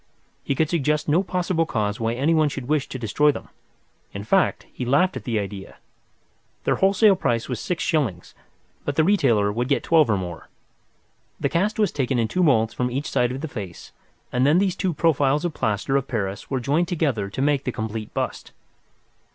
[0.43, 4.83] He could suggest no possible cause why anyone should wish to destroy them—in fact, he
[4.83, 5.75] laughed at the idea.
[6.63, 8.33] Their wholesale price was six shillings,
[8.83, 10.49] but the retailer would get twelve or more.
[11.39, 13.91] The cast was taken in two moulds from each side of the face,
[14.31, 17.71] and then these two profiles of plaster of Paris were joined together to make the
[17.71, 18.53] complete bust.